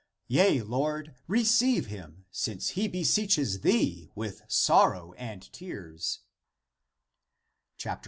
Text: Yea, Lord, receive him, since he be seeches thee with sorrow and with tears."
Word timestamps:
Yea, 0.29 0.61
Lord, 0.63 1.13
receive 1.27 1.85
him, 1.85 2.25
since 2.31 2.69
he 2.69 2.87
be 2.87 3.03
seeches 3.03 3.61
thee 3.61 4.09
with 4.15 4.41
sorrow 4.47 5.13
and 5.13 5.43
with 5.43 5.51
tears." 5.51 6.21